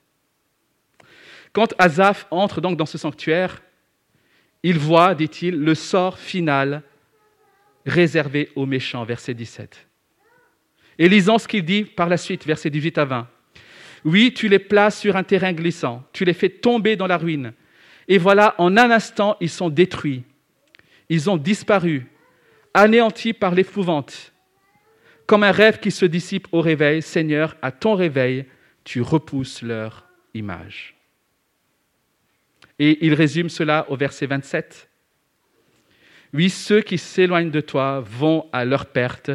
[1.54, 3.62] Quand Azaph entre donc dans ce sanctuaire,
[4.63, 6.82] il voit, dit-il, le sort final
[7.86, 9.06] réservé aux méchants.
[9.06, 9.88] Verset 17.
[10.98, 13.28] Et lisons ce qu'il dit par la suite, versets 18 à 20.
[14.06, 17.54] Oui, tu les places sur un terrain glissant, tu les fais tomber dans la ruine.
[18.08, 20.24] Et voilà, en un instant, ils sont détruits.
[21.10, 22.08] Ils ont disparu,
[22.74, 24.32] anéantis par l'épouvante.
[25.26, 28.46] Comme un rêve qui se dissipe au réveil, Seigneur, à ton réveil,
[28.84, 30.96] tu repousses leur image.
[32.78, 34.89] Et il résume cela au verset 27.
[36.34, 39.32] Oui, ceux qui s'éloignent de toi vont à leur perte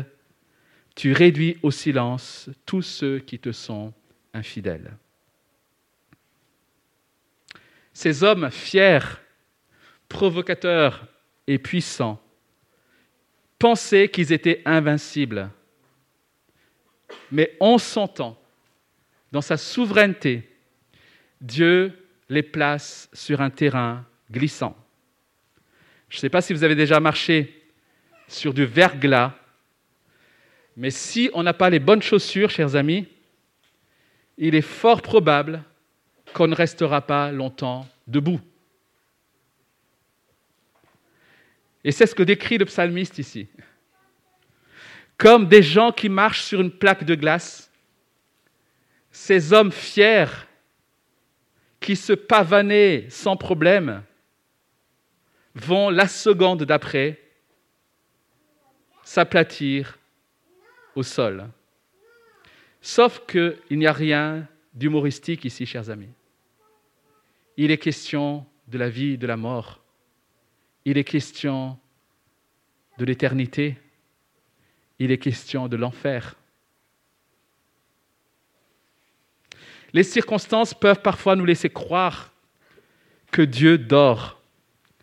[1.01, 3.95] tu réduis au silence tous ceux qui te sont
[4.35, 4.97] infidèles.
[7.93, 9.01] Ces hommes fiers,
[10.09, 11.07] provocateurs
[11.47, 12.21] et puissants
[13.59, 15.51] pensaient qu'ils étaient invincibles.
[17.31, 18.37] Mais en son
[19.33, 20.49] dans sa souveraineté,
[21.41, 21.93] Dieu
[22.29, 24.77] les place sur un terrain glissant.
[26.09, 27.65] Je ne sais pas si vous avez déjà marché
[28.29, 29.35] sur du verglas
[30.77, 33.07] mais si on n'a pas les bonnes chaussures, chers amis,
[34.43, 35.63] il est fort probable
[36.33, 38.41] qu'on ne restera pas longtemps debout.
[41.85, 43.49] Et c'est ce que décrit le psalmiste ici.
[45.19, 47.71] Comme des gens qui marchent sur une plaque de glace,
[49.11, 50.47] ces hommes fiers
[51.79, 54.03] qui se pavanaient sans problème
[55.55, 57.21] vont la seconde d'après
[59.03, 59.99] s'aplatir
[60.95, 61.47] au sol.
[62.81, 66.09] Sauf qu'il n'y a rien d'humoristique ici, chers amis.
[67.57, 69.81] Il est question de la vie et de la mort.
[70.85, 71.79] Il est question
[72.99, 73.77] de l'éternité.
[74.99, 76.37] Il est question de l'enfer.
[79.93, 82.33] Les circonstances peuvent parfois nous laisser croire
[83.31, 84.41] que Dieu dort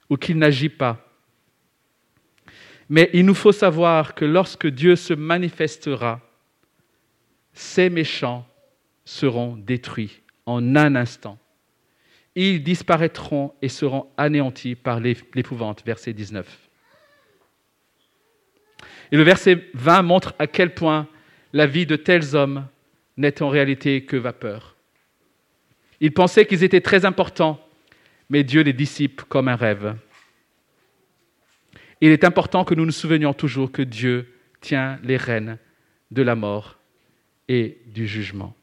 [0.09, 1.03] ou qu'il n'agit pas.
[2.89, 6.21] Mais il nous faut savoir que lorsque Dieu se manifestera,
[7.57, 8.47] ces méchants
[9.03, 11.39] seront détruits en un instant.
[12.35, 15.81] Ils disparaîtront et seront anéantis par l'épouvante.
[15.83, 16.45] Verset 19.
[19.11, 21.07] Et le verset 20 montre à quel point
[21.51, 22.67] la vie de tels hommes
[23.17, 24.75] n'est en réalité que vapeur.
[25.99, 27.59] Ils pensaient qu'ils étaient très importants,
[28.29, 29.95] mais Dieu les dissipe comme un rêve.
[32.01, 34.31] Il est important que nous nous souvenions toujours que Dieu
[34.61, 35.57] tient les rênes
[36.11, 36.76] de la mort
[37.47, 38.55] et du jugement.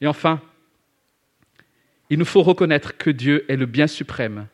[0.00, 0.40] Et enfin,
[2.10, 4.46] il nous faut reconnaître que Dieu est le bien suprême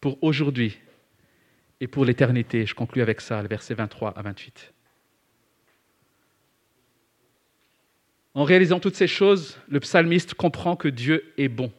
[0.00, 0.78] pour aujourd'hui
[1.80, 2.66] et pour l'éternité.
[2.66, 4.72] Je conclus avec ça, le verset 23 à 28.
[8.34, 11.72] En réalisant toutes ces choses, le psalmiste comprend que Dieu est bon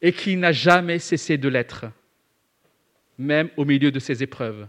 [0.00, 1.86] et qu'il n'a jamais cessé de l'être,
[3.18, 4.68] même au milieu de ses épreuves.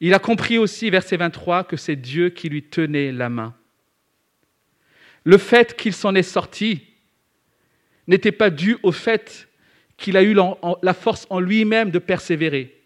[0.00, 3.54] Il a compris aussi, verset 23, que c'est Dieu qui lui tenait la main.
[5.24, 6.82] Le fait qu'il s'en est sorti
[8.06, 9.48] n'était pas dû au fait
[9.98, 10.34] qu'il a eu
[10.82, 12.80] la force en lui-même de persévérer,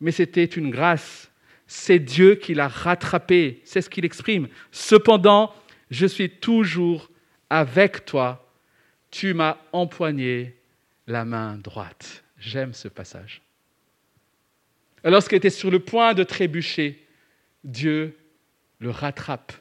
[0.00, 1.30] mais c'était une grâce.
[1.66, 4.48] C'est Dieu qui l'a rattrapé, c'est ce qu'il exprime.
[4.72, 5.54] Cependant,
[5.90, 7.10] je suis toujours
[7.48, 8.50] avec toi
[9.10, 10.56] tu m'as empoigné
[11.06, 12.22] la main droite.
[12.40, 13.42] J'aime ce passage.
[15.04, 17.06] Lorsqu'il était sur le point de trébucher,
[17.64, 18.16] Dieu
[18.78, 19.52] le rattrape.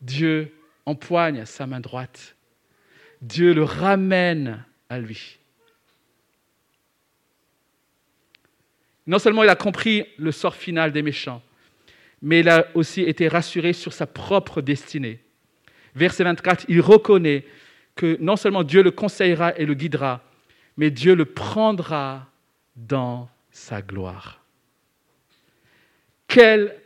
[0.00, 0.52] Dieu
[0.86, 2.36] empoigne sa main droite.
[3.20, 5.38] Dieu le ramène à lui.
[9.06, 11.42] Non seulement il a compris le sort final des méchants,
[12.22, 15.20] mais il a aussi été rassuré sur sa propre destinée.
[15.94, 17.44] Verset 24, il reconnaît
[17.94, 20.22] que non seulement Dieu le conseillera et le guidera,
[20.76, 22.26] mais Dieu le prendra
[22.76, 24.44] dans sa gloire.
[26.28, 26.76] Quelle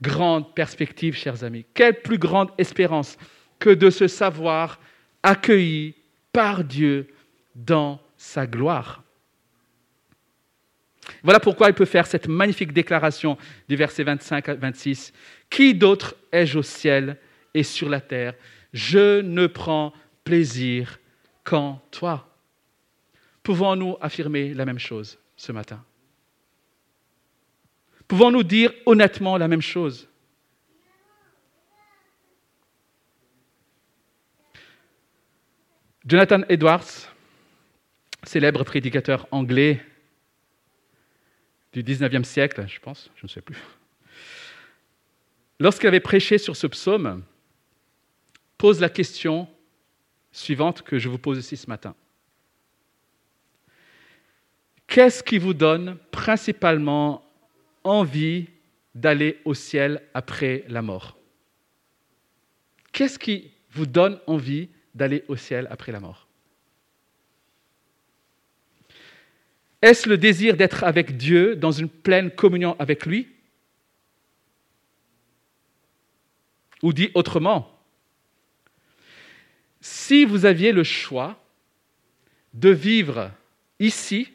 [0.00, 3.16] grande perspective, chers amis, quelle plus grande espérance
[3.58, 4.80] que de se savoir
[5.22, 5.94] accueilli
[6.32, 7.08] par Dieu
[7.54, 9.02] dans sa gloire.
[11.22, 13.36] Voilà pourquoi il peut faire cette magnifique déclaration
[13.68, 15.12] du verset 25 à 26.
[15.50, 17.18] Qui d'autre ai-je au ciel
[17.54, 18.34] et sur la terre?
[18.72, 19.92] Je ne prends
[20.24, 20.98] plaisir
[21.44, 22.31] qu'en toi.
[23.42, 25.84] Pouvons-nous affirmer la même chose ce matin?
[28.06, 30.08] Pouvons-nous dire honnêtement la même chose?
[36.04, 37.08] Jonathan Edwards,
[38.24, 39.84] célèbre prédicateur anglais
[41.72, 43.56] du 19e siècle, je pense, je ne sais plus,
[45.58, 47.24] lorsqu'il avait prêché sur ce psaume,
[48.58, 49.48] pose la question
[50.32, 51.94] suivante que je vous pose ici ce matin.
[54.92, 57.24] Qu'est-ce qui vous donne principalement
[57.82, 58.50] envie
[58.94, 61.16] d'aller au ciel après la mort
[62.92, 66.28] Qu'est-ce qui vous donne envie d'aller au ciel après la mort
[69.80, 73.28] Est-ce le désir d'être avec Dieu dans une pleine communion avec lui
[76.82, 77.80] Ou dit autrement,
[79.80, 81.42] si vous aviez le choix
[82.52, 83.30] de vivre
[83.80, 84.28] ici,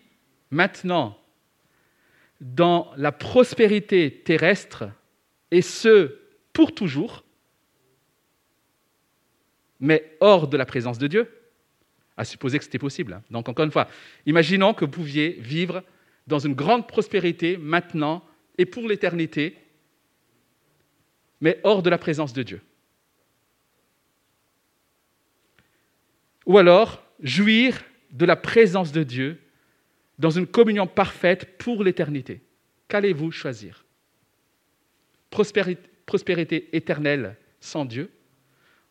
[0.52, 1.18] maintenant,
[2.40, 4.86] dans la prospérité terrestre,
[5.52, 6.18] et ce,
[6.54, 7.24] pour toujours,
[9.80, 11.32] mais hors de la présence de Dieu,
[12.18, 13.22] à supposer que c'était possible.
[13.30, 13.88] Donc encore une fois,
[14.26, 15.84] imaginons que vous pouviez vivre
[16.26, 18.24] dans une grande prospérité maintenant
[18.58, 19.56] et pour l'éternité,
[21.40, 22.62] mais hors de la présence de Dieu.
[26.48, 29.40] Ou alors jouir de la présence de Dieu
[30.18, 32.42] dans une communion parfaite pour l'éternité.
[32.88, 33.86] Qu'allez-vous choisir?
[35.30, 38.12] Prospérité, éternelle sans Dieu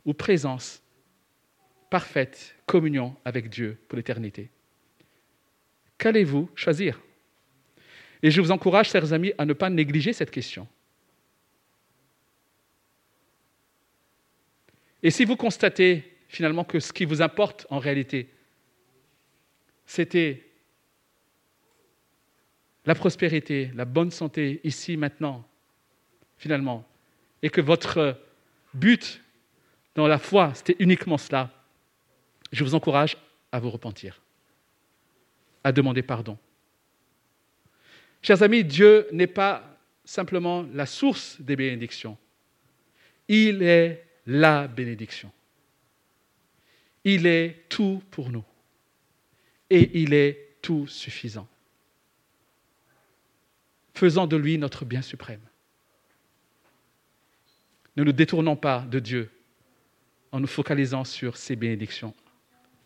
[0.05, 0.83] ou présence
[1.91, 4.51] parfaite, communion avec Dieu pour l'éternité?
[5.99, 7.01] Qu'allez-vous choisir?
[8.23, 10.69] Et je vous encourage, chers amis, à ne pas négliger cette question.
[15.03, 18.31] Et si vous constatez finalement que ce qui vous importe en réalité,
[19.87, 20.46] c'était
[22.87, 25.45] la prospérité, la bonne santé ici, maintenant,
[26.39, 26.87] finalement,
[27.43, 28.19] et que votre
[28.73, 29.21] but
[29.95, 31.51] dans la foi, c'était uniquement cela,
[32.53, 33.17] je vous encourage
[33.51, 34.23] à vous repentir,
[35.65, 36.39] à demander pardon.
[38.23, 42.17] Chers amis, Dieu n'est pas simplement la source des bénédictions.
[43.29, 45.33] Il est la bénédiction.
[47.05, 48.45] Il est tout pour nous.
[49.71, 51.49] Et il est tout suffisant.
[53.97, 55.41] Faisons de lui notre bien suprême.
[57.97, 59.31] Ne nous détournons pas de Dieu
[60.33, 62.15] en nous focalisant sur ses bénédictions,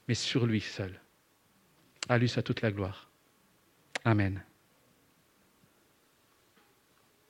[0.06, 1.00] mais sur lui seul.
[2.08, 3.10] À lui soit toute la gloire.
[4.04, 4.40] Amen.